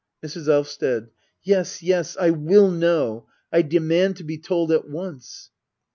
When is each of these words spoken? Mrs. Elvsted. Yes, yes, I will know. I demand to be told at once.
Mrs. 0.25 0.47
Elvsted. 0.49 1.11
Yes, 1.43 1.83
yes, 1.83 2.17
I 2.17 2.31
will 2.31 2.71
know. 2.71 3.27
I 3.53 3.61
demand 3.61 4.15
to 4.17 4.23
be 4.23 4.39
told 4.39 4.71
at 4.71 4.89
once. 4.89 5.51